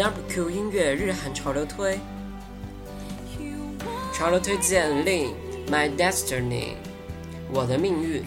[0.00, 2.00] WQ 音乐日韩潮流推，
[4.14, 5.34] 潮流推荐令
[5.70, 6.68] mydestiny
[7.52, 8.24] 我的命运。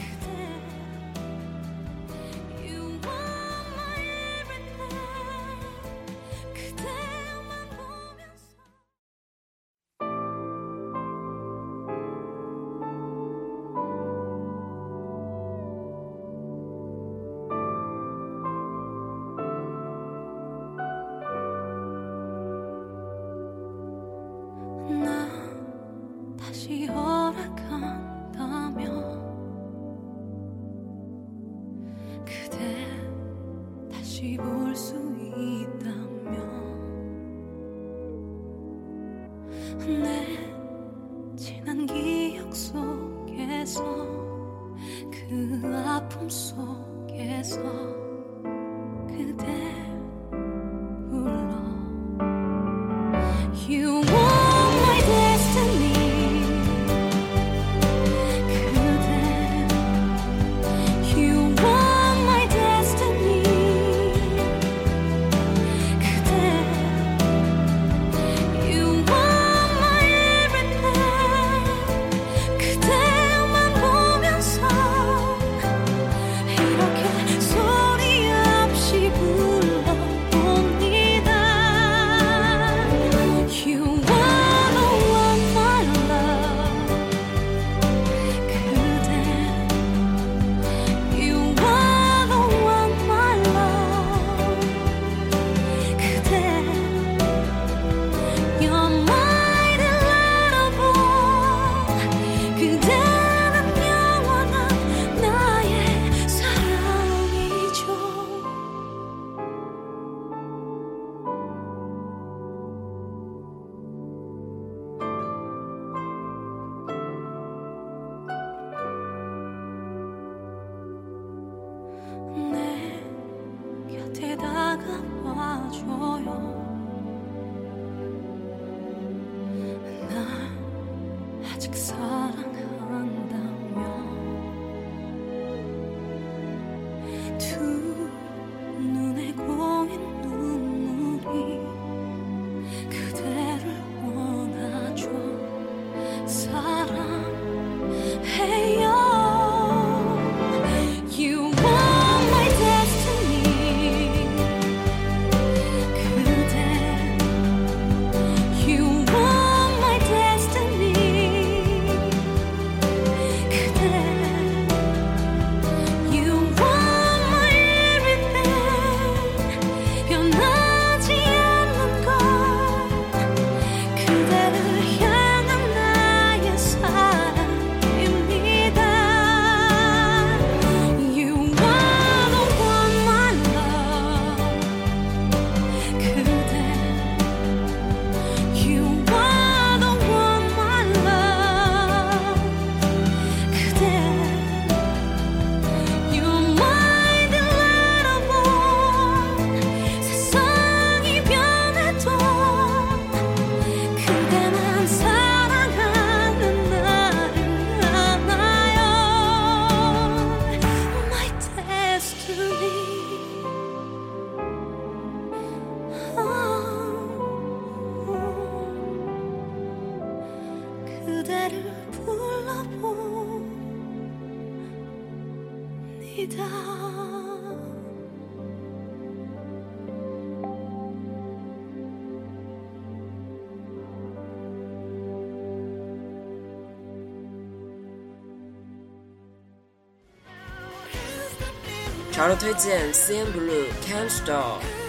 [242.23, 244.82] 强力推荐 CN Blue Candle.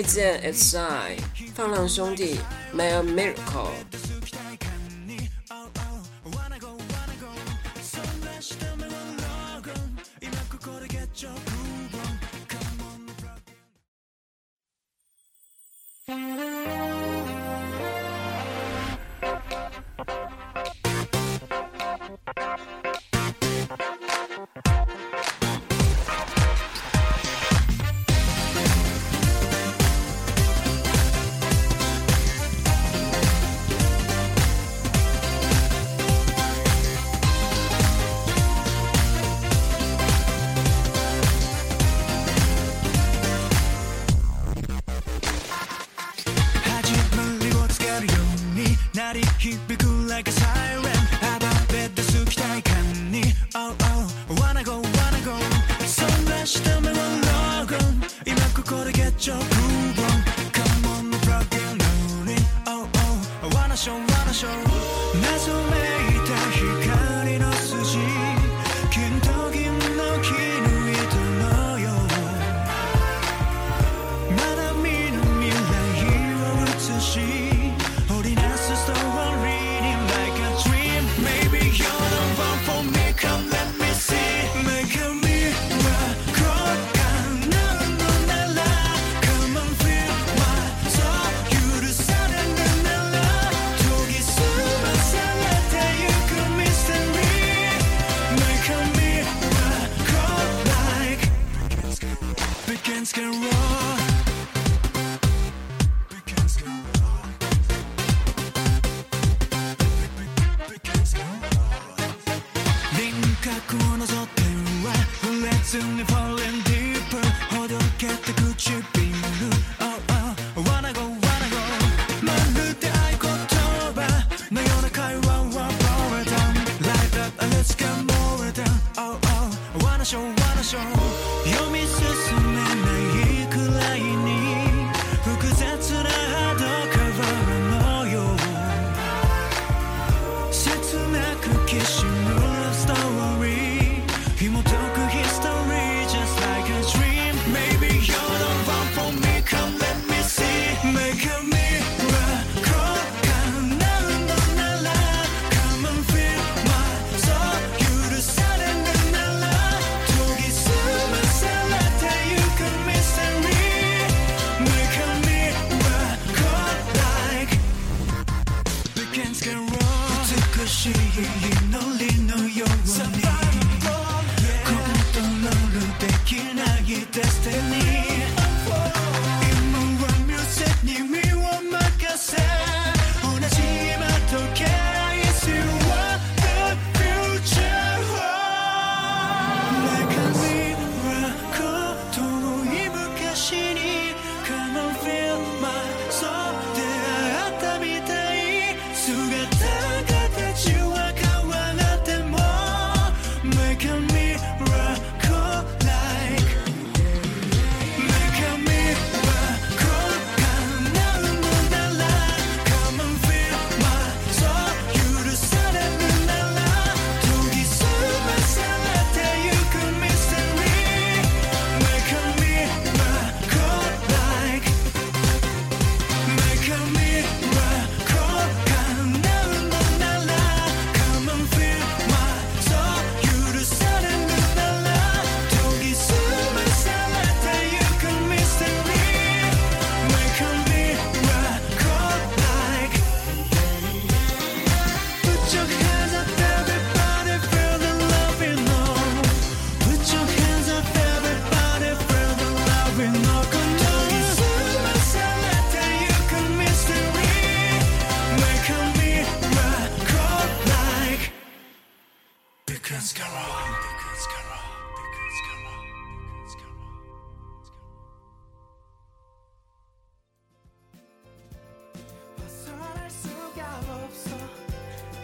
[0.00, 1.18] 推荐 It's I
[1.54, 2.40] 放浪兄弟
[2.74, 4.09] My Miracle。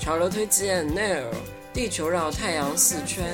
[0.07, 1.25] 潮流推荐 nail
[1.73, 3.25] 地球绕太阳四圈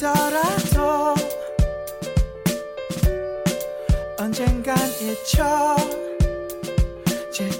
[0.00, 1.14] 힘들더라도
[4.18, 6.00] 언젠간 잊혀질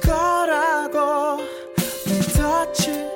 [0.00, 1.36] 거라고
[2.06, 3.08] 믿었지.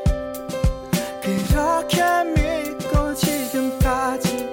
[1.22, 2.02] 그렇게
[2.36, 4.46] 믿고 지금까지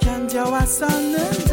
[0.00, 1.47] 견뎌왔었는데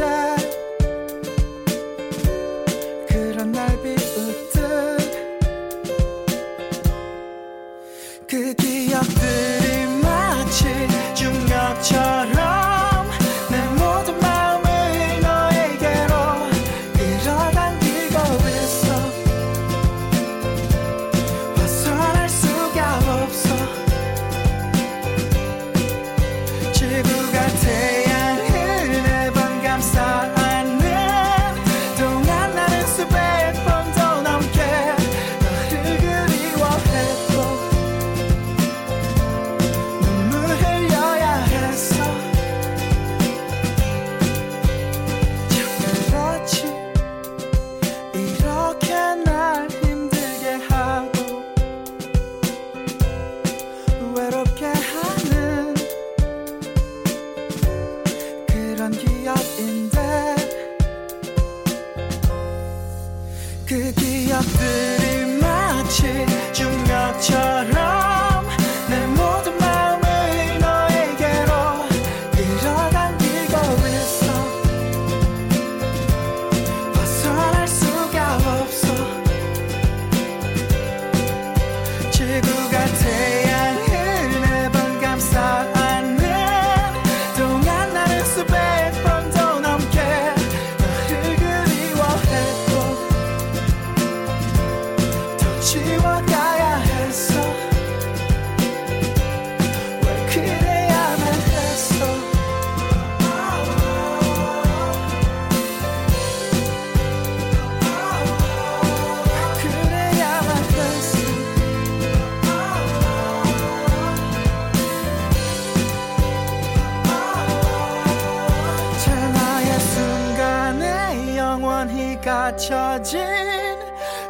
[122.66, 123.20] 펼쳐진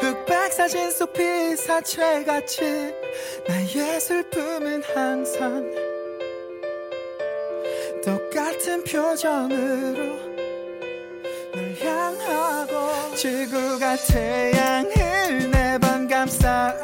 [0.01, 2.93] 흑백 사진 속 피사체같이
[3.47, 5.63] 나의 슬픔은 항상
[8.03, 10.19] 똑같은 표정으로
[11.53, 16.77] 널 향하고 지구가 태양을 내 반 감싸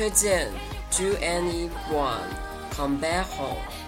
[0.00, 0.48] 推荐
[1.20, 2.24] Anyone
[2.74, 3.79] Come Back Home。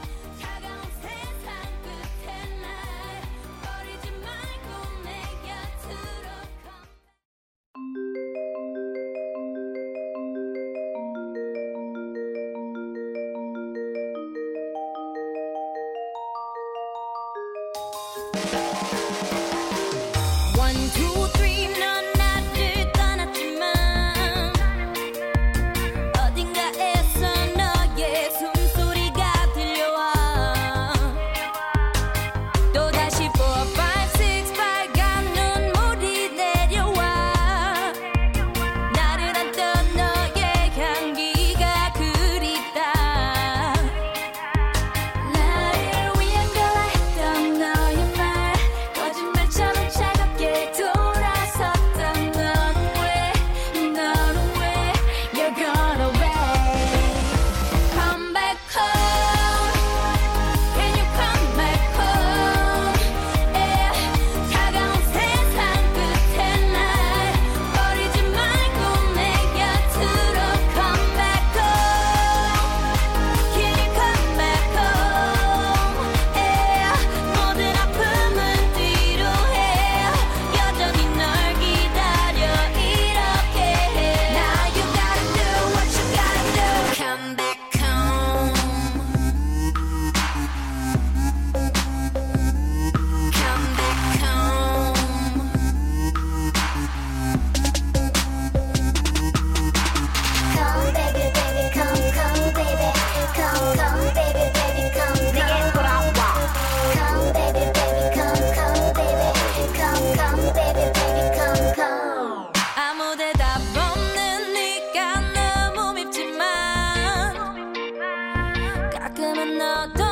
[119.43, 120.12] even though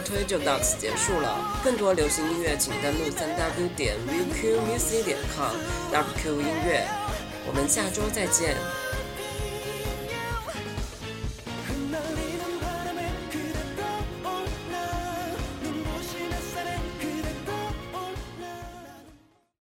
[0.00, 1.60] 推就到此结束了。
[1.64, 6.86] 更多流行音乐，请登录三 w 点 vqmusic 点 com，WQ 音乐。
[7.46, 8.56] 我们下周再见。